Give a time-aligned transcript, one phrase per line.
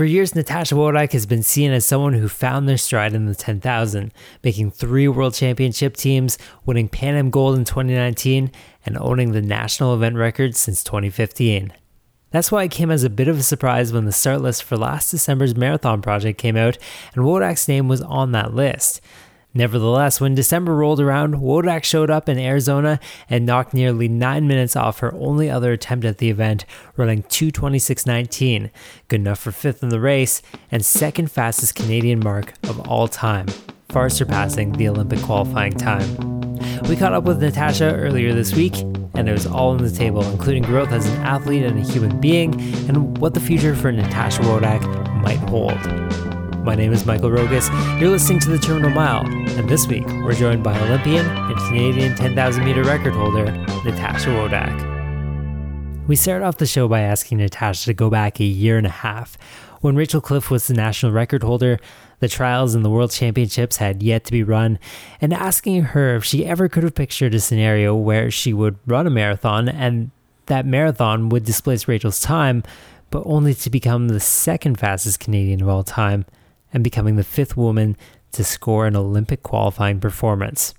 [0.00, 3.34] For years, Natasha Wodak has been seen as someone who found their stride in the
[3.34, 8.50] 10,000, making three world championship teams, winning Pan Am Gold in 2019,
[8.86, 11.74] and owning the national event record since 2015.
[12.30, 14.78] That's why it came as a bit of a surprise when the start list for
[14.78, 16.78] last December's marathon project came out
[17.14, 19.02] and Wodak's name was on that list.
[19.52, 24.76] Nevertheless, when December rolled around, Wodak showed up in Arizona and knocked nearly 9 minutes
[24.76, 26.64] off her only other attempt at the event,
[26.96, 28.70] running 226.19,
[29.08, 30.40] good enough for fifth in the race
[30.70, 33.48] and second fastest Canadian mark of all time,
[33.88, 36.40] far surpassing the Olympic qualifying time.
[36.82, 38.76] We caught up with Natasha earlier this week,
[39.14, 42.20] and it was all on the table, including growth as an athlete and a human
[42.20, 42.54] being,
[42.88, 44.82] and what the future for Natasha Wodak
[45.22, 46.39] might hold.
[46.64, 47.70] My name is Michael Rogas.
[47.98, 52.14] You're listening to the Terminal Mile, and this week we're joined by Olympian and Canadian
[52.14, 53.46] 10,000 meter record holder
[53.82, 56.06] Natasha Wodak.
[56.06, 58.90] We started off the show by asking Natasha to go back a year and a
[58.90, 59.38] half.
[59.80, 61.80] When Rachel Cliff was the national record holder,
[62.18, 64.78] the trials and the world championships had yet to be run,
[65.18, 69.06] and asking her if she ever could have pictured a scenario where she would run
[69.06, 70.10] a marathon and
[70.44, 72.62] that marathon would displace Rachel's time,
[73.08, 76.26] but only to become the second fastest Canadian of all time
[76.72, 77.96] and becoming the fifth woman
[78.32, 80.74] to score an Olympic qualifying performance,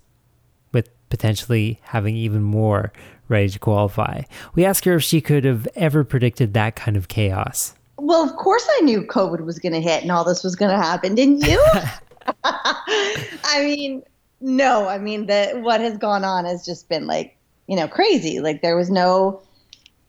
[0.71, 2.93] with potentially having even more
[3.27, 4.21] ready to qualify.
[4.55, 7.73] We asked her if she could have ever predicted that kind of chaos.
[7.97, 10.71] Well, of course I knew COVID was going to hit and all this was going
[10.71, 11.63] to happen, didn't you?
[12.43, 14.03] I mean,
[14.39, 14.87] no.
[14.87, 18.39] I mean, the what has gone on has just been like, you know, crazy.
[18.39, 19.41] Like there was no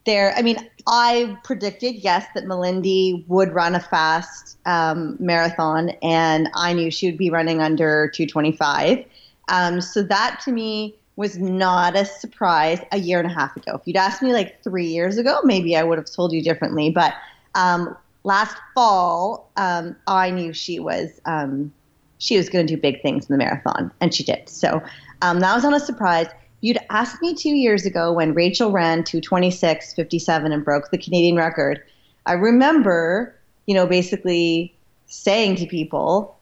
[0.05, 0.34] there.
[0.36, 6.72] I mean, I predicted, yes, that Malindi would run a fast um, marathon, and I
[6.72, 9.05] knew she would be running under 225.
[9.48, 13.74] Um, so that to me was not a surprise a year and a half ago.
[13.74, 16.91] If you'd asked me like three years ago, maybe I would have told you differently.
[16.91, 17.14] But
[17.55, 21.72] um, last fall, um, I knew she was um,
[22.19, 24.48] she was going to do big things in the marathon, and she did.
[24.48, 24.83] So
[25.22, 26.28] um, that was not a surprise.
[26.62, 31.83] You'd asked me two years ago when Rachel ran 226.57 and broke the Canadian record.
[32.24, 33.34] I remember,
[33.67, 34.72] you know, basically
[35.06, 36.39] saying to people,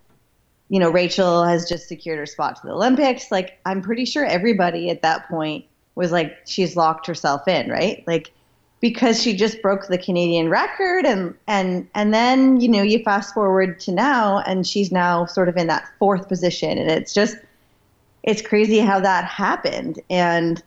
[0.68, 3.30] you know, Rachel has just secured her spot to the Olympics.
[3.30, 5.64] Like, I'm pretty sure everybody at that point
[5.94, 8.04] was like, she's locked herself in, right?
[8.06, 8.30] Like,
[8.80, 13.34] because she just broke the Canadian record and and and then you know you fast
[13.34, 17.36] forward to now and she's now sort of in that fourth position and it's just
[18.22, 20.00] it's crazy how that happened.
[20.10, 20.62] And,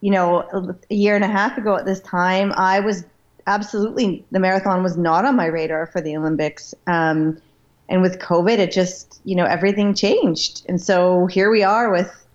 [0.00, 3.04] you know, a year and a half ago at this time, I was
[3.46, 6.74] absolutely, the marathon was not on my radar for the Olympics.
[6.86, 7.40] Um,
[7.88, 10.64] and with COVID, it just, you know, everything changed.
[10.68, 12.26] And so here we are with,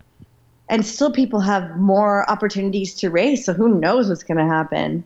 [0.69, 3.45] and still people have more opportunities to race.
[3.45, 5.05] So who knows what's going to happen?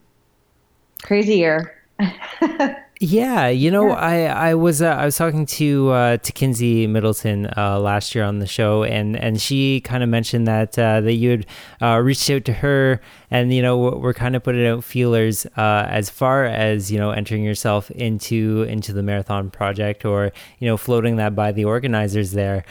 [1.04, 1.76] Crazy year.
[3.00, 3.94] Yeah, you know, yeah.
[3.94, 8.24] I I was uh, I was talking to uh, to Kinsey Middleton uh, last year
[8.24, 11.46] on the show, and and she kind of mentioned that uh, that you had
[11.80, 13.00] uh, reached out to her,
[13.30, 17.12] and you know we're kind of putting out feelers uh, as far as you know
[17.12, 22.32] entering yourself into into the marathon project, or you know floating that by the organizers
[22.32, 22.66] there.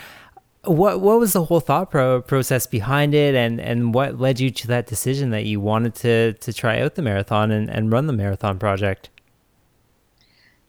[0.64, 4.50] What what was the whole thought pro- process behind it, and and what led you
[4.50, 8.08] to that decision that you wanted to to try out the marathon and, and run
[8.08, 9.10] the marathon project?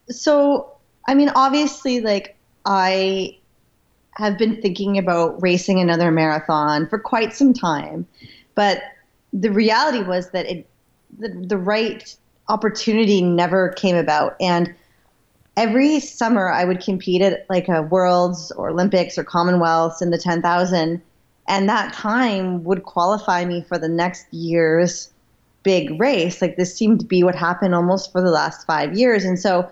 [0.10, 0.72] So
[1.08, 2.36] I mean, obviously, like
[2.66, 3.38] I
[4.12, 8.08] have been thinking about racing another marathon for quite some time,
[8.56, 8.82] but
[9.32, 10.68] the reality was that it
[11.20, 12.16] the, the right
[12.50, 14.36] opportunity never came about.
[14.40, 14.74] And
[15.56, 20.18] every summer I would compete at like a worlds or Olympics or Commonwealths in the
[20.18, 21.02] 10,000
[21.50, 25.12] and that time would qualify me for the next year's
[25.64, 26.42] big race.
[26.42, 29.24] Like this seemed to be what happened almost for the last 5 years.
[29.24, 29.70] And so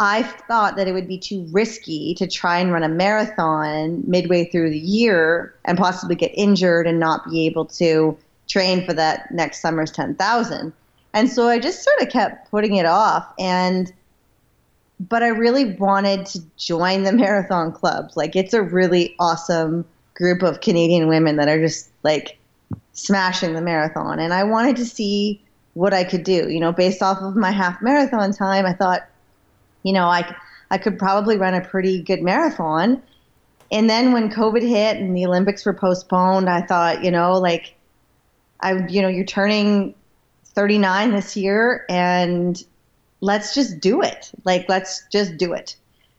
[0.00, 4.44] I thought that it would be too risky to try and run a marathon midway
[4.44, 8.16] through the year and possibly get injured and not be able to
[8.46, 10.72] train for that next summer's 10,000.
[11.14, 13.92] And so I just sort of kept putting it off and
[15.00, 18.10] but I really wanted to join the marathon club.
[18.14, 19.84] Like it's a really awesome
[20.14, 22.38] group of Canadian women that are just like
[22.92, 25.40] smashing the marathon and I wanted to see
[25.74, 26.48] what I could do.
[26.48, 29.08] You know, based off of my half marathon time, I thought
[29.88, 30.36] you know, I,
[30.70, 33.02] I could probably run a pretty good marathon.
[33.72, 37.74] And then when COVID hit and the Olympics were postponed, I thought, you know, like,
[38.60, 39.94] I, you know, you're turning
[40.44, 42.62] 39 this year and
[43.22, 44.30] let's just do it.
[44.44, 45.74] Like, let's just do it.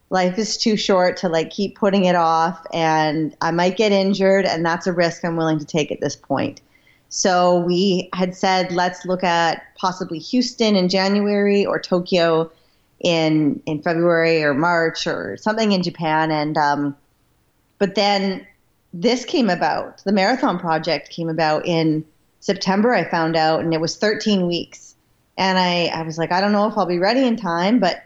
[0.10, 4.46] Life is too short to like keep putting it off and I might get injured
[4.46, 6.62] and that's a risk I'm willing to take at this point.
[7.10, 12.52] So we had said, let's look at possibly Houston in January or Tokyo
[13.02, 16.96] in in February or March or something in Japan, and um,
[17.78, 18.46] but then
[18.94, 20.04] this came about.
[20.04, 22.06] The marathon project came about in
[22.40, 22.94] September.
[22.94, 24.96] I found out, and it was 13 weeks.
[25.38, 28.04] And I, I was like, I don't know if I'll be ready in time, but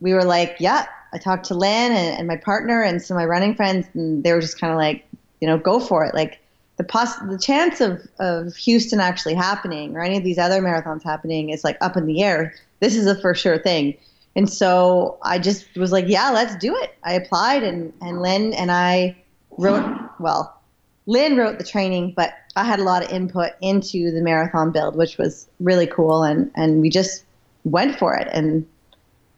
[0.00, 0.86] we were like, yeah.
[1.12, 4.24] I talked to Lynn and, and my partner and some of my running friends, and
[4.24, 5.06] they were just kind of like,
[5.40, 6.12] you know, go for it.
[6.12, 6.40] Like
[6.76, 11.04] the pos- the chance of, of Houston actually happening or any of these other marathons
[11.04, 12.52] happening is like up in the air.
[12.80, 13.96] This is a for sure thing.
[14.36, 16.96] And so I just was like, yeah, let's do it.
[17.04, 19.16] I applied and, and Lynn and I
[19.58, 19.84] wrote,
[20.18, 20.60] well,
[21.06, 24.96] Lynn wrote the training, but I had a lot of input into the marathon build,
[24.96, 26.22] which was really cool.
[26.22, 27.24] And, and we just
[27.64, 28.28] went for it.
[28.32, 28.66] And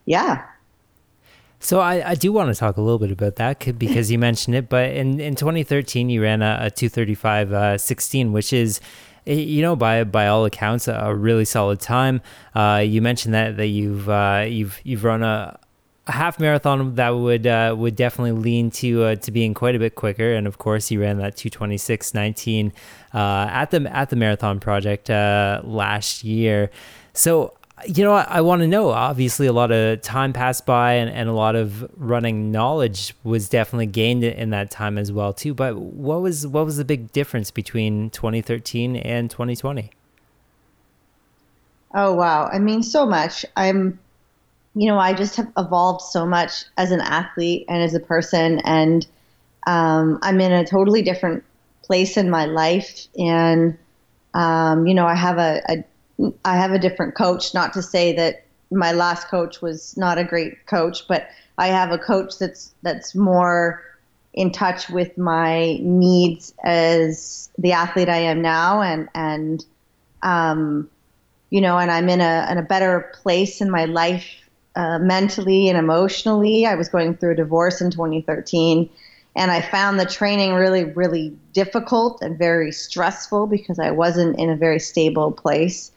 [0.07, 0.45] yeah.
[1.61, 4.57] So I, I do want to talk a little bit about that because you mentioned
[4.57, 8.81] it, but in, in 2013 you ran a, a 235 uh, 16, which is
[9.27, 12.21] you know by by all accounts a really solid time.
[12.55, 15.59] Uh, you mentioned that that you've uh, you've you've run a,
[16.07, 19.79] a half marathon that would uh, would definitely lean to uh, to being quite a
[19.79, 22.73] bit quicker, and of course you ran that 226.19
[23.13, 23.19] uh,
[23.51, 26.71] at the at the marathon project uh, last year.
[27.13, 28.91] So you know, I, I want to know.
[28.91, 33.49] Obviously, a lot of time passed by, and, and a lot of running knowledge was
[33.49, 35.53] definitely gained in that time as well, too.
[35.53, 39.91] But what was what was the big difference between 2013 and 2020?
[41.95, 42.49] Oh wow!
[42.51, 43.45] I mean, so much.
[43.57, 43.99] I'm,
[44.75, 48.61] you know, I just have evolved so much as an athlete and as a person,
[48.61, 49.07] and
[49.67, 51.45] um, I'm in a totally different
[51.83, 53.77] place in my life, and
[54.33, 55.85] um, you know, I have a, a
[56.45, 57.55] I have a different coach.
[57.55, 61.29] Not to say that my last coach was not a great coach, but
[61.59, 63.83] I have a coach that's that's more
[64.35, 69.65] in touch with my needs as the athlete I am now, and and
[70.23, 70.91] um,
[71.51, 74.27] you know, and I'm in a in a better place in my life
[74.75, 76.67] uh, mentally and emotionally.
[76.67, 78.91] I was going through a divorce in 2013,
[79.37, 84.51] and I found the training really really difficult and very stressful because I wasn't in
[84.51, 85.93] a very stable place.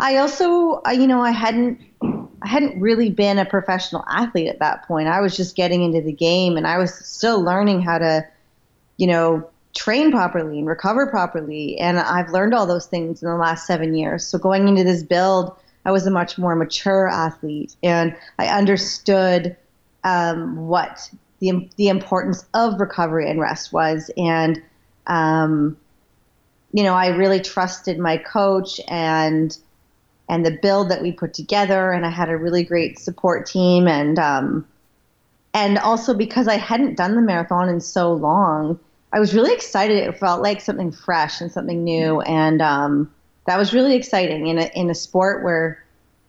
[0.00, 4.86] I also, you know, I hadn't, I hadn't really been a professional athlete at that
[4.86, 5.08] point.
[5.08, 8.26] I was just getting into the game, and I was still learning how to,
[8.96, 11.78] you know, train properly and recover properly.
[11.78, 14.26] And I've learned all those things in the last seven years.
[14.26, 19.56] So going into this build, I was a much more mature athlete, and I understood
[20.04, 21.10] um, what
[21.40, 24.62] the the importance of recovery and rest was, and
[25.06, 25.76] um,
[26.72, 29.56] you know, I really trusted my coach and
[30.28, 31.92] and the build that we put together.
[31.92, 33.88] And I had a really great support team.
[33.88, 34.66] And, um,
[35.54, 38.78] and also because I hadn't done the marathon in so long,
[39.12, 39.98] I was really excited.
[39.98, 42.20] It felt like something fresh and something new.
[42.22, 43.12] And, um,
[43.46, 45.84] that was really exciting in a, in a sport where,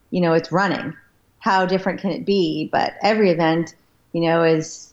[0.10, 0.96] you know, it's running.
[1.40, 2.70] How different can it be?
[2.72, 3.76] But every event,
[4.14, 4.92] you know, is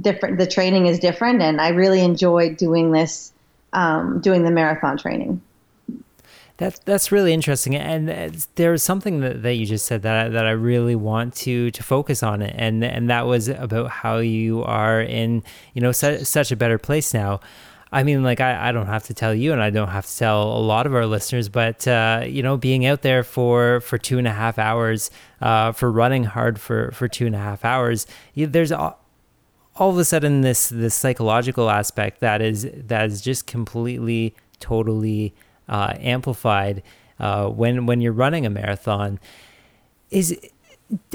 [0.00, 0.38] different.
[0.38, 1.42] The training is different.
[1.42, 3.32] And I really enjoyed doing this,
[3.72, 5.40] um, doing the marathon training.
[6.56, 8.08] That's that's really interesting, and
[8.54, 11.82] there's something that, that you just said that I, that I really want to to
[11.82, 15.42] focus on, and and that was about how you are in
[15.72, 17.40] you know such, such a better place now.
[17.90, 20.16] I mean, like I, I don't have to tell you, and I don't have to
[20.16, 23.98] tell a lot of our listeners, but uh, you know, being out there for for
[23.98, 25.10] two and a half hours,
[25.40, 29.00] uh, for running hard for for two and a half hours, you, there's all,
[29.74, 35.34] all of a sudden this this psychological aspect that is that is just completely, totally
[35.68, 36.82] uh, amplified
[37.18, 39.18] uh, when when you're running a marathon.
[40.10, 40.38] Is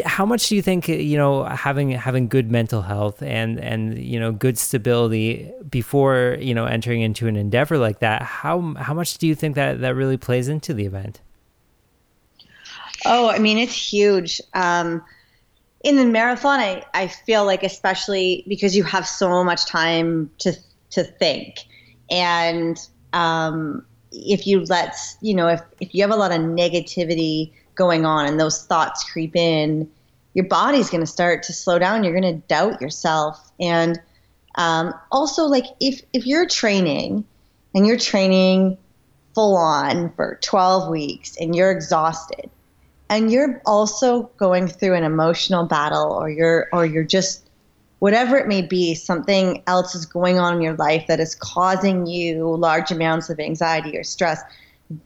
[0.06, 4.20] how much do you think you know having having good mental health and and you
[4.20, 8.22] know good stability before you know entering into an endeavor like that?
[8.22, 11.22] How how much do you think that that really plays into the event?
[13.06, 14.42] Oh, I mean, it's huge.
[14.54, 15.02] Um,
[15.82, 20.54] in the marathon, I, I feel like especially because you have so much time to
[20.92, 21.60] to think,
[22.10, 22.78] and
[23.14, 28.06] um, if you let you know if, if you have a lot of negativity going
[28.06, 29.90] on and those thoughts creep in
[30.34, 32.04] your body's going to start to slow down.
[32.04, 33.52] You're going to doubt yourself.
[33.60, 34.00] And
[34.56, 37.26] um, also like if if you're training
[37.76, 38.78] and you're training
[39.36, 42.50] full on for 12 weeks and you're exhausted
[43.10, 47.49] and you're also going through an emotional battle or you're or you're just
[48.00, 52.06] whatever it may be, something else is going on in your life that is causing
[52.06, 54.42] you large amounts of anxiety or stress,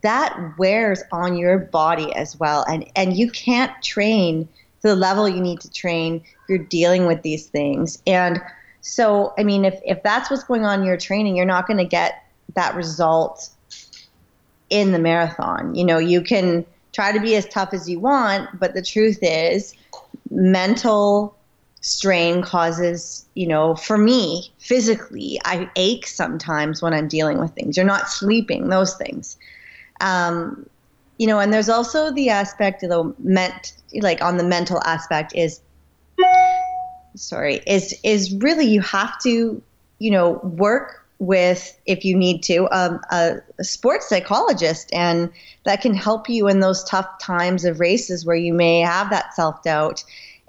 [0.01, 2.63] that wears on your body as well.
[2.69, 4.47] And, and you can't train
[4.81, 8.01] to the level you need to train if you're dealing with these things.
[8.07, 8.41] And
[8.81, 11.77] so, I mean, if, if that's what's going on in your training, you're not going
[11.77, 12.23] to get
[12.55, 13.49] that result
[14.69, 15.75] in the marathon.
[15.75, 19.19] You know, you can try to be as tough as you want, but the truth
[19.21, 19.73] is,
[20.29, 21.35] mental
[21.83, 27.75] strain causes, you know, for me physically, I ache sometimes when I'm dealing with things.
[27.75, 29.37] You're not sleeping, those things.
[29.99, 30.65] Um,
[31.17, 35.33] you know, and there's also the aspect of the ment, like on the mental aspect
[35.35, 35.59] is,
[37.15, 39.61] sorry, is is really you have to,
[39.99, 45.29] you know, work with if you need to um, a, a, sports psychologist and
[45.65, 49.33] that can help you in those tough times of races where you may have that
[49.33, 50.03] self-doubt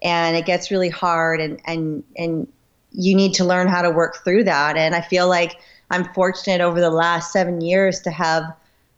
[0.04, 2.46] and it gets really hard and and and
[2.92, 5.56] you need to learn how to work through that and i feel like
[5.90, 8.44] i'm fortunate over the last seven years to have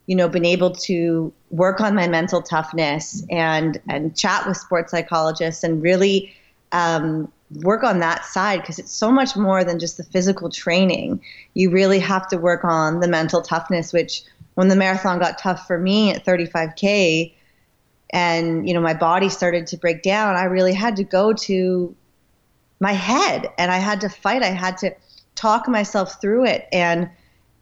[0.06, 4.90] you know been able to work on my mental toughness and and chat with sports
[4.90, 6.34] psychologists and really
[6.72, 7.32] um,
[7.62, 11.20] work on that side because it's so much more than just the physical training.
[11.54, 14.22] You really have to work on the mental toughness, which
[14.54, 17.32] when the marathon got tough for me at 35K
[18.10, 21.94] and, you know, my body started to break down, I really had to go to
[22.80, 24.42] my head and I had to fight.
[24.42, 24.94] I had to
[25.34, 26.66] talk myself through it.
[26.72, 27.10] And,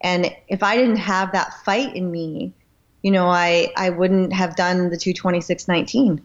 [0.01, 2.53] and if I didn't have that fight in me,
[3.01, 6.21] you know, I, I wouldn't have done the 226.19.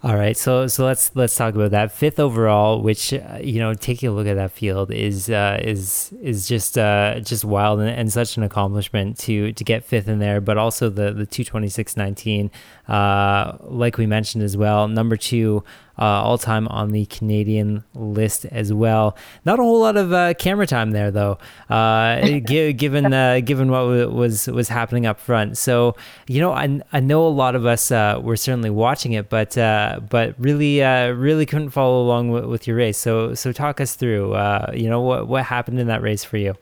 [0.00, 3.74] All right, so so let's let's talk about that fifth overall, which uh, you know,
[3.74, 7.88] taking a look at that field is uh, is is just uh, just wild and,
[7.88, 10.40] and, such an accomplishment to to get fifth in there.
[10.40, 12.52] But also the the two twenty six nineteen,
[12.86, 15.64] uh, like we mentioned as well, number two
[15.98, 19.16] uh, all time on the Canadian list as well.
[19.44, 21.38] Not a whole lot of uh, camera time there though,
[21.68, 25.58] uh, given uh, given what was was happening up front.
[25.58, 29.28] So you know, I, I know a lot of us uh, were certainly watching it,
[29.28, 32.98] but uh, but really really couldn't follow along with, with, your race.
[32.98, 34.36] So so talk us through.
[34.74, 36.54] you know what what happened in that race for you.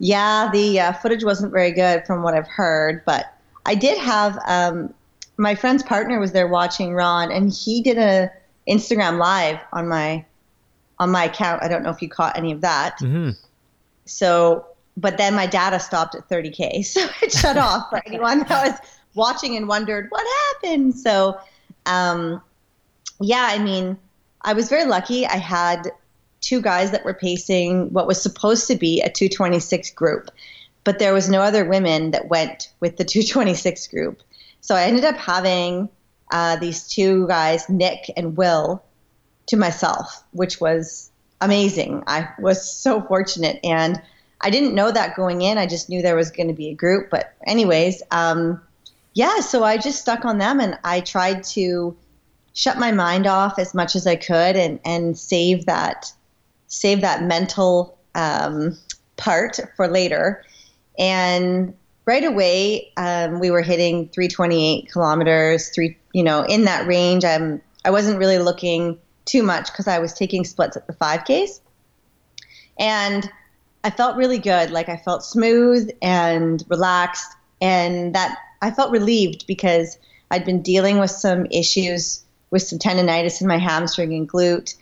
[0.00, 3.34] Yeah, the footage wasn't very good from what I've heard, but
[3.66, 4.94] I did have um,
[5.38, 8.30] my friend's partner was there watching Ron, and he did a
[8.68, 10.24] Instagram live on my
[10.98, 11.62] on my account.
[11.62, 12.98] I don't know if you caught any of that.
[12.98, 13.30] Mm-hmm.
[14.04, 14.66] So,
[14.96, 18.90] but then my data stopped at 30k, so it shut off for anyone that was
[19.14, 20.96] watching and wondered what happened.
[20.96, 21.38] So,
[21.86, 22.42] um,
[23.20, 23.96] yeah, I mean,
[24.42, 25.24] I was very lucky.
[25.24, 25.90] I had
[26.40, 30.30] two guys that were pacing what was supposed to be a 226 group,
[30.82, 34.22] but there was no other women that went with the 226 group.
[34.68, 35.88] So I ended up having
[36.30, 38.84] uh, these two guys, Nick and Will,
[39.46, 41.10] to myself, which was
[41.40, 42.04] amazing.
[42.06, 43.60] I was so fortunate.
[43.64, 43.98] And
[44.42, 45.56] I didn't know that going in.
[45.56, 47.08] I just knew there was going to be a group.
[47.08, 48.60] But, anyways, um,
[49.14, 51.96] yeah, so I just stuck on them and I tried to
[52.52, 56.12] shut my mind off as much as I could and, and save that
[56.66, 58.76] save that mental um,
[59.16, 60.44] part for later.
[60.98, 61.72] And
[62.08, 67.22] right away um, we were hitting 328 kilometers three you know in that range.
[67.22, 71.60] I'm i wasn't really looking too much because i was taking splits at the 5ks
[72.78, 73.30] and
[73.84, 74.70] i felt really good.
[74.70, 77.30] Like i felt smooth and relaxed.
[77.60, 79.98] And that i felt relieved because
[80.30, 84.74] i'd been dealing with some issues with some tendonitis in my hamstring and glute.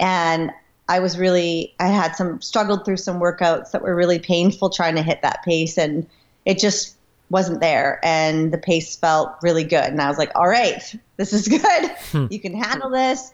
[0.00, 0.50] And
[0.88, 4.96] i was really i had some struggled through some workouts that were really painful trying
[4.96, 5.76] to hit that pace.
[5.76, 6.06] And
[6.44, 6.96] it just
[7.30, 9.84] wasn't there and the pace felt really good.
[9.84, 10.82] And i was like all right
[11.16, 11.90] this is good.
[12.10, 12.26] Hmm.
[12.30, 13.32] you can handle this.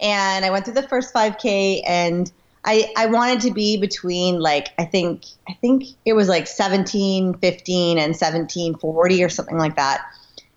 [0.00, 2.30] And i went through the first 5k and
[2.64, 7.34] I, I wanted to be between like i think i think it was like 17
[7.38, 10.02] 15 and 17 40 or something like that.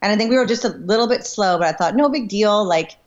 [0.02, 2.28] And i think we were just a little bit slow but i thought no big
[2.28, 2.66] deal.
[2.66, 2.98] Like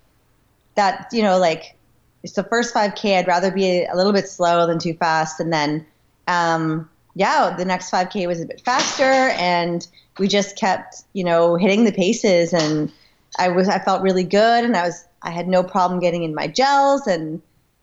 [0.77, 1.77] that you know like
[2.23, 5.41] it's the first 5k i'd rather be a, a little bit slow than too fast.
[5.41, 5.87] And then
[6.27, 9.87] um, yeah, the next 5K was a bit faster, and
[10.19, 12.93] we just kept, you know, hitting the paces, and
[13.39, 16.35] I was I felt really good, and I was I had no problem getting in
[16.35, 17.41] my gels, and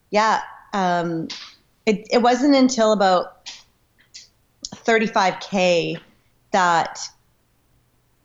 [0.09, 0.41] yeah,
[0.73, 1.29] um,
[1.85, 3.45] it it wasn't until about
[4.75, 5.99] 35K
[6.51, 6.99] that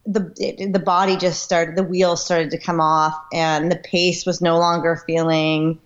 [0.07, 4.27] the it, the body just started the wheels started to come off, and the pace
[4.27, 5.79] was no longer feeling,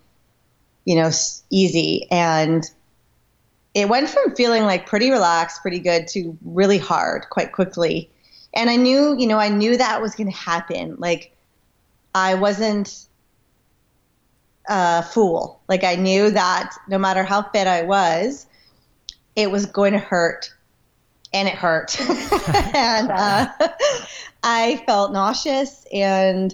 [0.87, 1.11] you know,
[1.51, 2.65] easy, and
[3.75, 8.11] it went from feeling like pretty relaxed, pretty good to really hard quite quickly.
[8.53, 10.97] And I knew, you know, I knew that was going to happen.
[10.99, 11.37] Like
[12.15, 13.07] I wasn't
[14.69, 15.61] a fool.
[15.69, 18.47] Like I knew that no matter how fit I was,
[19.37, 20.53] it was going to hurt.
[21.33, 21.99] And it hurt.
[22.75, 23.49] and uh,
[24.43, 26.53] I felt nauseous and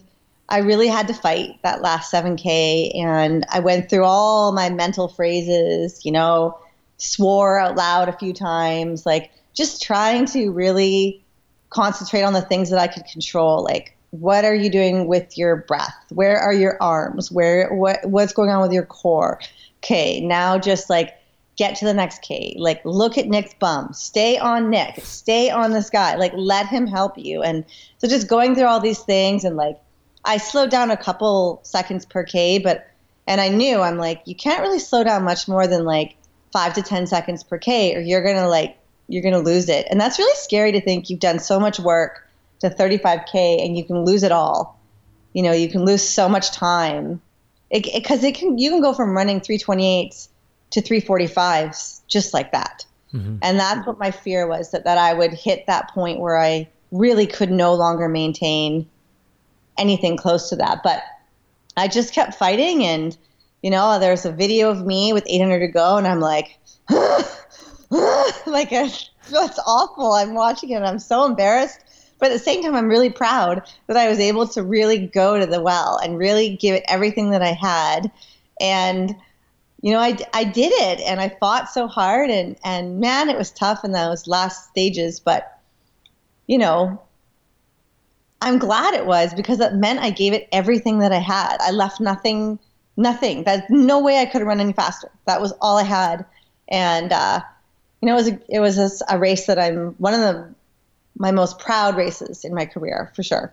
[0.50, 2.94] I really had to fight that last 7K.
[2.94, 6.58] And I went through all my mental phrases, you know,
[6.99, 11.23] swore out loud a few times, like just trying to really
[11.71, 15.57] concentrate on the things that I could control, like what are you doing with your
[15.57, 15.95] breath?
[16.11, 17.31] Where are your arms?
[17.31, 19.41] Where what what's going on with your core?
[19.79, 21.15] Okay, now just like
[21.57, 22.57] get to the next K.
[22.59, 23.93] Like look at Nick's bum.
[23.93, 25.00] Stay on Nick.
[25.03, 26.17] Stay on this guy.
[26.17, 27.43] Like let him help you.
[27.43, 27.65] And
[27.99, 29.79] so just going through all these things and like
[30.25, 32.88] I slowed down a couple seconds per K, but
[33.26, 36.17] and I knew I'm like, you can't really slow down much more than like
[36.53, 39.87] five to ten seconds per K or you're gonna like you're gonna lose it.
[39.91, 42.29] And that's really scary to think you've done so much work
[42.61, 44.81] to 35K and you can lose it all.
[45.33, 47.21] You know, you can lose so much time.
[47.71, 50.29] Because it, it, it, can you can go from running 328s
[50.71, 52.85] to 345s just like that.
[53.12, 53.38] Mm-hmm.
[53.43, 56.69] And that's what my fear was that, that I would hit that point where I
[56.93, 58.88] really could no longer maintain
[59.79, 60.83] anything close to that.
[60.83, 61.03] But
[61.76, 63.17] I just kept fighting and
[63.66, 66.56] you know, there's a video of me with 800 to go and I'm like
[68.46, 69.11] like it's
[69.66, 70.12] awful.
[70.12, 71.80] I'm watching it and I'm so embarrassed.
[72.20, 75.40] But at the same time, I'm really proud that I was able to really go
[75.40, 78.12] to the well and really give it everything that I had.
[78.61, 79.16] And
[79.82, 83.37] you know, I, I did it and I fought so hard and, and man, it
[83.37, 85.61] was tough in those last stages, but
[86.46, 87.02] you know,
[88.40, 91.56] I'm glad it was because it meant I gave it everything that I had.
[91.58, 92.61] I left nothing,
[92.97, 93.45] nothing.
[93.45, 95.11] There's no way I could have run any faster.
[95.26, 96.25] That was all I had.
[96.69, 97.41] And, uh,
[98.00, 100.55] you know, it was a, it was a, a race that I'm one of the,
[101.19, 103.53] my most proud races in my career for sure.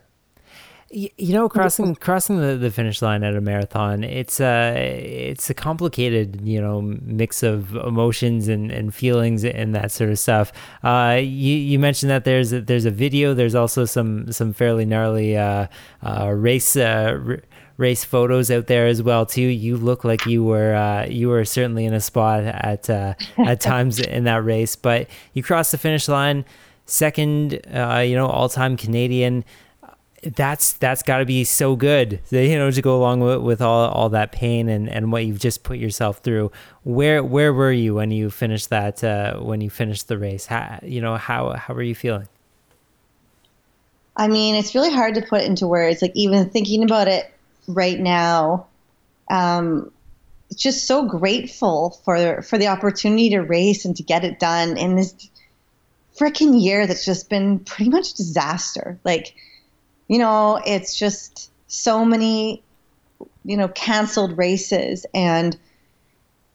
[0.90, 4.76] You know, crossing crossing the, the finish line at a marathon, it's a
[5.30, 10.20] it's a complicated you know mix of emotions and, and feelings and that sort of
[10.20, 10.52] stuff.
[10.84, 13.34] Uh, you you mentioned that there's a, there's a video.
[13.34, 15.66] There's also some some fairly gnarly uh,
[16.06, 16.76] uh, race.
[16.76, 17.40] Uh, r-
[17.76, 19.42] race photos out there as well too.
[19.42, 23.60] You look like you were uh, you were certainly in a spot at uh, at
[23.60, 26.44] times in that race, but you crossed the finish line,
[26.86, 29.44] second, uh, you know, all time Canadian.
[30.22, 33.90] That's that's got to be so good you know to go along with, with all,
[33.90, 36.50] all that pain and, and what you've just put yourself through.
[36.84, 40.46] Where where were you when you finished that uh, when you finished the race?
[40.46, 42.28] How, you know how how were you feeling?
[44.16, 47.33] I mean it's really hard to put into words like even thinking about it
[47.66, 48.66] right now
[49.30, 49.90] um,
[50.54, 54.96] just so grateful for for the opportunity to race and to get it done in
[54.96, 55.30] this
[56.18, 59.34] freaking year that's just been pretty much disaster like
[60.08, 62.62] you know, it's just so many,
[63.44, 65.56] you know, canceled races and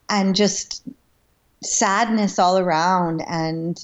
[0.10, 0.84] and just
[1.62, 3.84] sadness all around and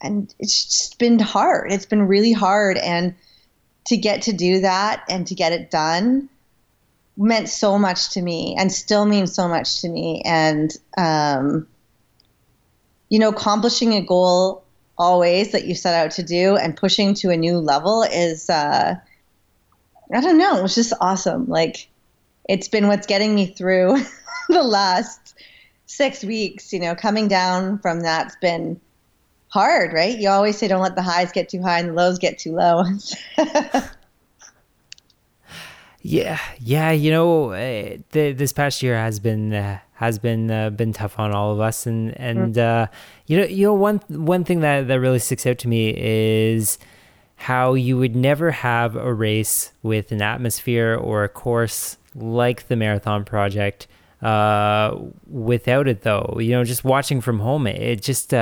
[0.00, 1.72] and it's just been hard.
[1.72, 3.14] It's been really hard and
[3.86, 6.28] to get to do that and to get it done
[7.16, 11.66] meant so much to me and still means so much to me and um,
[13.08, 14.64] you know accomplishing a goal
[14.96, 18.94] always that you set out to do and pushing to a new level is uh,
[20.14, 21.48] I don't know, it's just awesome.
[21.48, 21.88] Like
[22.48, 23.98] it's been what's getting me through
[24.48, 25.34] the last
[25.86, 28.80] six weeks, you know, coming down from that's been
[29.48, 30.18] hard, right?
[30.18, 32.52] You always say don't let the highs get too high and the lows get too
[32.52, 32.84] low.
[36.02, 40.70] yeah, yeah, you know, uh, the, this past year has been uh, has been uh,
[40.70, 42.88] been tough on all of us, and and mm.
[43.26, 46.78] you know, you know, one one thing that that really sticks out to me is
[47.36, 52.74] how you would never have a race with an atmosphere or a course like the
[52.74, 53.86] Marathon Project
[54.22, 54.96] uh,
[55.28, 56.36] without it, though.
[56.40, 58.34] You know, just watching from home, it just.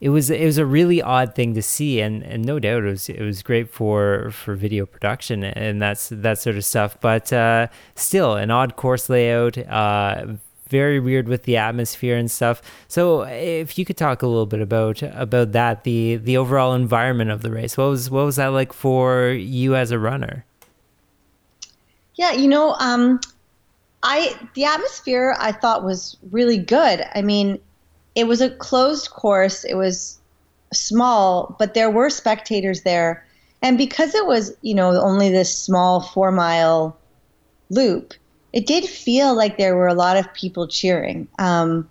[0.00, 2.90] It was it was a really odd thing to see, and, and no doubt it
[2.90, 6.96] was it was great for for video production and that's that sort of stuff.
[7.00, 10.26] But uh, still, an odd course layout, uh,
[10.68, 12.62] very weird with the atmosphere and stuff.
[12.86, 17.30] So, if you could talk a little bit about about that, the the overall environment
[17.30, 20.44] of the race, what was what was that like for you as a runner?
[22.14, 23.20] Yeah, you know, um,
[24.02, 27.04] I the atmosphere I thought was really good.
[27.14, 27.58] I mean,
[28.18, 29.62] it was a closed course.
[29.62, 30.18] It was
[30.72, 33.24] small, but there were spectators there.
[33.62, 36.98] And because it was, you know, only this small four mile
[37.70, 38.14] loop,
[38.52, 41.28] it did feel like there were a lot of people cheering.
[41.38, 41.88] Um,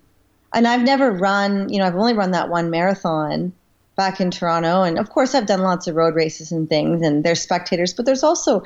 [0.53, 3.53] and I've never run, you know, I've only run that one marathon
[3.95, 4.83] back in Toronto.
[4.83, 8.05] And of course, I've done lots of road races and things, and there's spectators, but
[8.05, 8.63] there's also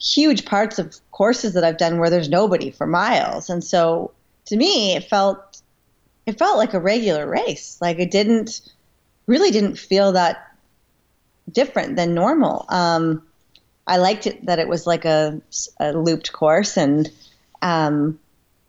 [0.00, 3.50] huge parts of courses that I've done where there's nobody for miles.
[3.50, 4.12] And so
[4.46, 5.60] to me, it felt
[6.26, 7.78] it felt like a regular race.
[7.80, 8.60] Like it didn't
[9.26, 10.52] really didn't feel that
[11.50, 12.66] different than normal.
[12.68, 13.22] Um,
[13.86, 15.40] I liked it that it was like a,
[15.78, 17.08] a looped course, and
[17.62, 18.18] um,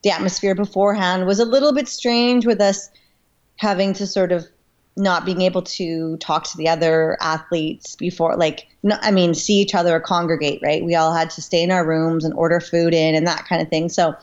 [0.04, 2.89] the atmosphere beforehand was a little bit strange with us
[3.58, 4.48] having to sort of
[4.96, 9.56] not being able to talk to the other athletes before, like, no, I mean, see
[9.56, 10.84] each other or congregate, right?
[10.84, 13.62] We all had to stay in our rooms and order food in and that kind
[13.62, 13.89] of thing.
[13.89, 14.15] So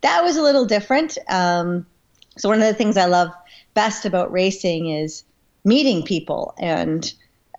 [0.00, 1.18] that was a little different.
[1.28, 1.86] Um,
[2.38, 3.30] so one of the things I love
[3.74, 5.24] best about racing is
[5.64, 7.12] meeting people, and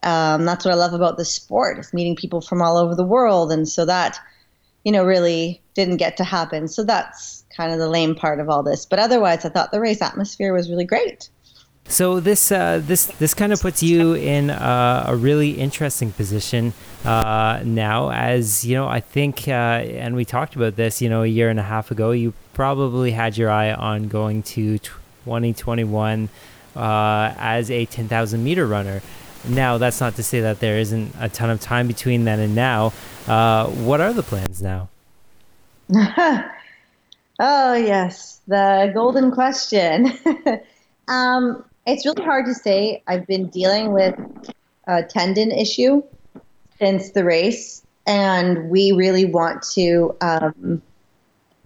[0.04, 3.04] um, that's what I love about the sport is meeting people from all over the
[3.04, 3.52] world.
[3.52, 4.20] And so that,
[4.84, 6.68] you know, really didn't get to happen.
[6.68, 8.86] So that's kind of the lame part of all this.
[8.86, 11.30] But otherwise, I thought the race atmosphere was really great.
[11.90, 16.74] So this uh, this this kind of puts you in a, a really interesting position
[17.04, 18.88] uh, now, as you know.
[18.88, 21.90] I think, uh, and we talked about this, you know, a year and a half
[21.90, 22.12] ago.
[22.12, 26.30] You probably had your eye on going to 2021
[26.76, 29.02] uh, as a 10,000 meter runner.
[29.48, 32.54] Now, that's not to say that there isn't a ton of time between then and
[32.54, 32.94] now.
[33.28, 34.90] Uh, what are the plans now?
[37.40, 40.12] oh yes, the golden question.
[41.08, 43.04] um, it's really hard to say.
[43.08, 44.16] I've been dealing with
[44.88, 46.04] a tendon issue
[46.78, 50.82] since the race, and we really want to um,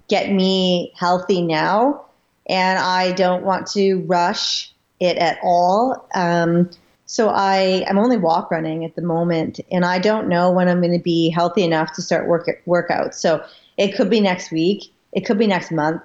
[0.07, 2.05] get me healthy now.
[2.47, 6.07] And I don't want to rush it at all.
[6.13, 6.69] Um,
[7.05, 10.81] so I I'm only walk running at the moment, and I don't know when I'm
[10.81, 13.15] going to be healthy enough to start work workouts.
[13.15, 13.43] So
[13.77, 16.01] it could be next week, it could be next month.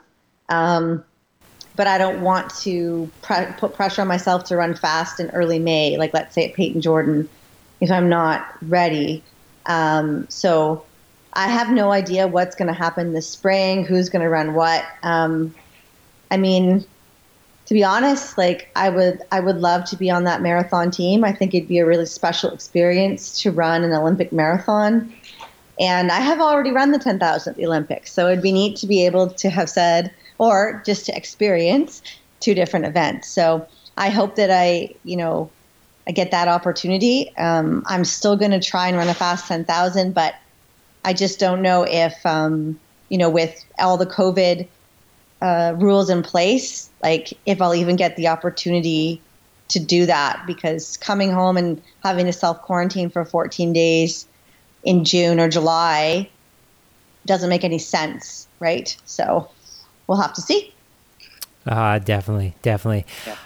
[0.48, 1.04] Um,
[1.78, 5.60] but I don't want to pre- put pressure on myself to run fast in early
[5.60, 7.28] May, like let's say at Payton Jordan,
[7.80, 9.22] if I'm not ready.
[9.64, 10.84] Um, so
[11.34, 14.84] I have no idea what's going to happen this spring, who's going to run what.
[15.04, 15.54] Um,
[16.32, 16.84] I mean,
[17.66, 21.22] to be honest, like I would, I would love to be on that marathon team.
[21.22, 25.14] I think it'd be a really special experience to run an Olympic marathon.
[25.78, 28.88] And I have already run the 10,000 at the Olympics, so it'd be neat to
[28.88, 32.02] be able to have said, or just to experience
[32.40, 33.28] two different events.
[33.28, 35.50] So I hope that I, you know,
[36.06, 37.36] I get that opportunity.
[37.36, 40.34] Um, I'm still going to try and run a fast 10,000, but
[41.04, 44.68] I just don't know if, um, you know, with all the COVID
[45.42, 49.20] uh, rules in place, like if I'll even get the opportunity
[49.68, 54.26] to do that because coming home and having to self quarantine for 14 days
[54.82, 56.30] in June or July
[57.26, 58.96] doesn't make any sense, right?
[59.04, 59.50] So
[60.08, 60.72] we'll have to see.
[61.64, 63.06] Uh, definitely, definitely.
[63.26, 63.36] Yeah.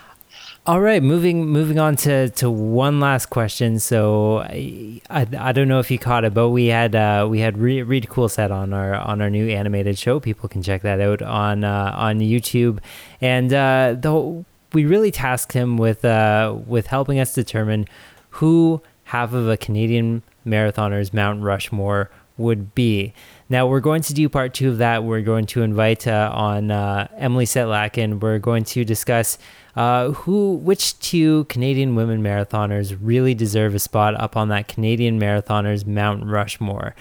[0.64, 3.80] All right, moving moving on to, to one last question.
[3.80, 7.40] So I, I, I don't know if you caught it, but we had uh, we
[7.40, 10.20] had Reid, Reid Coolsaet on our on our new animated show.
[10.20, 12.78] People can check that out on uh, on YouTube,
[13.20, 17.88] and uh, the we really tasked him with uh, with helping us determine
[18.30, 23.12] who half of a Canadian marathoner's Mount Rushmore would be.
[23.52, 25.04] Now we're going to do part two of that.
[25.04, 29.36] We're going to invite uh, on uh, Emily Setlack, and we're going to discuss
[29.76, 35.20] uh, who, which two Canadian women marathoners really deserve a spot up on that Canadian
[35.20, 36.94] marathoners Mount Rushmore.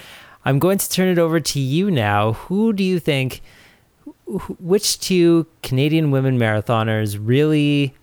[0.43, 2.33] I'm going to turn it over to you now.
[2.33, 3.41] Who do you think?
[4.59, 7.95] Which two Canadian women marathoners really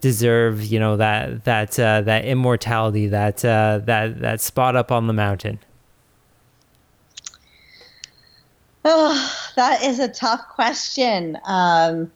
[0.00, 5.06] deserve, you know, that that uh, that immortality, that uh, that that spot up on
[5.06, 5.60] the mountain?
[8.84, 11.38] Oh, that is a tough question.
[11.44, 12.12] Um,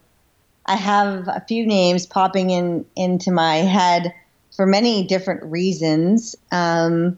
[0.65, 4.13] I have a few names popping in into my head
[4.55, 6.35] for many different reasons.
[6.51, 7.17] Um,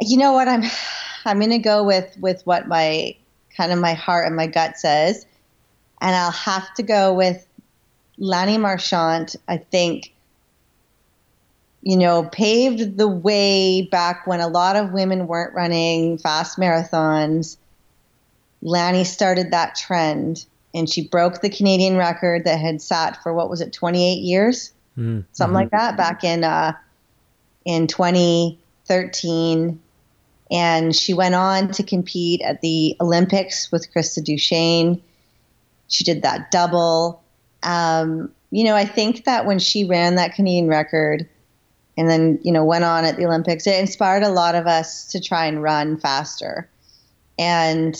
[0.00, 0.48] you know what?
[0.48, 0.64] I'm
[1.24, 3.16] I'm going to go with with what my
[3.56, 5.24] kind of my heart and my gut says,
[6.00, 7.46] and I'll have to go with
[8.18, 9.36] Lanni Marchant.
[9.48, 10.13] I think
[11.84, 17.58] you know, paved the way back when a lot of women weren't running fast marathons.
[18.62, 23.50] Lanni started that trend and she broke the Canadian record that had sat for what
[23.50, 24.72] was it, 28 years?
[24.98, 25.20] Mm-hmm.
[25.32, 26.72] Something like that back in uh,
[27.66, 29.80] in 2013.
[30.50, 35.02] And she went on to compete at the Olympics with Krista DuChene.
[35.88, 37.22] She did that double.
[37.62, 41.28] Um, you know, I think that when she ran that Canadian record,
[41.96, 43.66] and then you know went on at the Olympics.
[43.66, 46.68] It inspired a lot of us to try and run faster,
[47.38, 47.96] and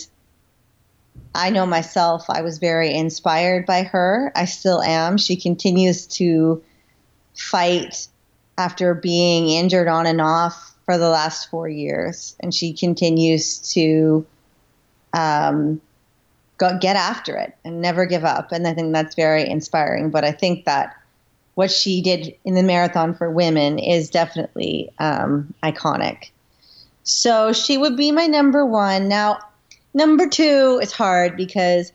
[1.33, 2.29] I know myself.
[2.29, 4.31] I was very inspired by her.
[4.35, 5.17] I still am.
[5.17, 6.63] She continues to
[7.35, 8.07] fight
[8.57, 14.25] after being injured on and off for the last four years, and she continues to
[15.13, 15.81] um,
[16.57, 18.51] go, get after it and never give up.
[18.51, 20.09] And I think that's very inspiring.
[20.09, 20.95] But I think that
[21.55, 26.31] what she did in the marathon for women is definitely um, iconic.
[27.03, 29.07] So she would be my number one.
[29.07, 29.39] Now,
[29.93, 31.91] number two is hard because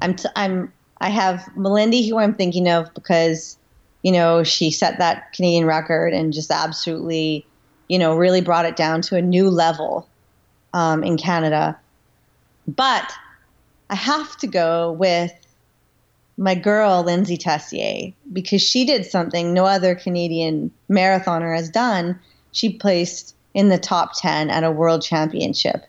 [0.00, 3.58] I'm t- I'm I have Malindi who I'm thinking of because
[4.02, 7.46] you know, she set that Canadian record and just absolutely,
[7.88, 10.08] you know, really brought it down to a new level
[10.72, 11.78] um, in Canada.
[12.66, 13.12] But
[13.90, 15.32] I have to go with
[16.38, 22.18] my girl, Lyndsay Tessier, because she did something no other Canadian marathoner has done.
[22.52, 25.84] She placed in the top 10 at a world championship.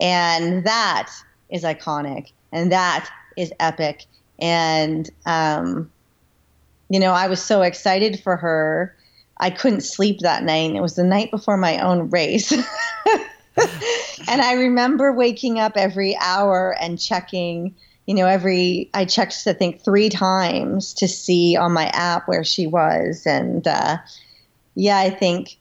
[0.00, 1.10] And that
[1.50, 4.06] is iconic and that is epic.
[4.38, 5.90] And, um,
[6.88, 8.96] you know, I was so excited for her.
[9.38, 10.74] I couldn't sleep that night.
[10.74, 12.52] It was the night before my own race.
[14.28, 17.74] and I remember waking up every hour and checking,
[18.06, 22.44] you know, every, I checked, I think, three times to see on my app where
[22.44, 23.26] she was.
[23.26, 23.98] And uh,
[24.74, 25.56] yeah, I think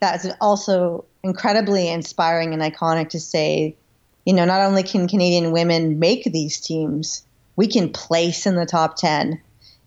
[0.00, 3.76] that's also incredibly inspiring and iconic to say,
[4.24, 7.24] you know, not only can Canadian women make these teams,
[7.56, 9.40] we can place in the top 10.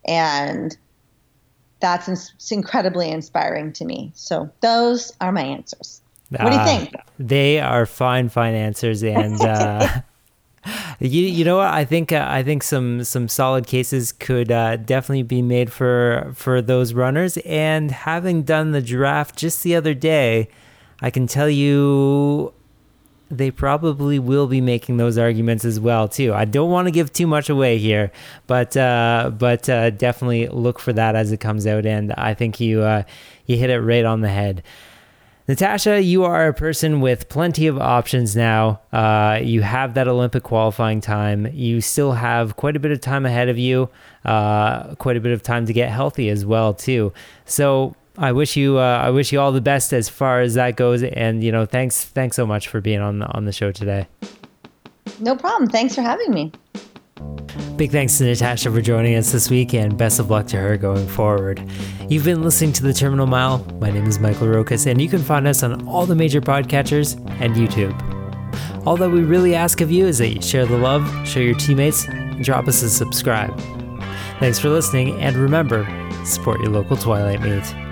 [0.07, 0.77] And
[1.79, 4.11] that's incredibly inspiring to me.
[4.15, 6.01] So those are my answers.
[6.29, 6.95] What do you think?
[6.95, 9.87] Uh, they are fine, fine answers, and uh,
[10.99, 11.73] you you know what?
[11.73, 16.31] I think uh, I think some some solid cases could uh, definitely be made for
[16.35, 17.37] for those runners.
[17.45, 20.49] And having done the draft just the other day,
[21.01, 22.53] I can tell you
[23.29, 26.33] they probably will be making those arguments as well too.
[26.33, 28.11] I don't want to give too much away here,
[28.47, 32.59] but uh, but uh, definitely look for that as it comes out, and I think
[32.59, 33.03] you uh,
[33.45, 34.63] you hit it right on the head.
[35.47, 38.79] Natasha, you are a person with plenty of options now.
[38.91, 41.45] Uh, you have that Olympic qualifying time.
[41.53, 43.89] You still have quite a bit of time ahead of you,
[44.23, 47.13] uh, quite a bit of time to get healthy as well too.
[47.45, 50.77] So I wish you uh, I wish you all the best as far as that
[50.77, 53.71] goes, and you know, thanks thanks so much for being on the, on the show
[53.71, 54.07] today.
[55.19, 55.69] No problem.
[55.69, 56.51] Thanks for having me.
[57.77, 60.75] Big thanks to Natasha for joining us this week, and best of luck to her
[60.77, 61.63] going forward.
[62.09, 63.59] You've been listening to the Terminal Mile.
[63.79, 67.17] My name is Michael Rokas, and you can find us on all the major podcatchers
[67.39, 67.93] and YouTube.
[68.85, 71.55] All that we really ask of you is that you share the love, show your
[71.55, 73.57] teammates, and drop us a subscribe.
[74.39, 75.85] Thanks for listening, and remember,
[76.25, 77.84] support your local Twilight meet.